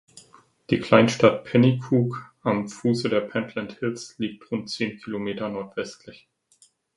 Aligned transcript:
Die 0.71 0.79
Kleinstadt 0.79 1.43
Penicuik 1.43 2.15
am 2.41 2.67
Fuße 2.67 3.07
der 3.07 3.21
Pentland 3.21 3.77
Hills 3.77 4.15
liegt 4.17 4.49
rund 4.49 4.67
zehn 4.67 4.97
Kilometer 4.97 5.47
nordwestlich. 5.47 6.27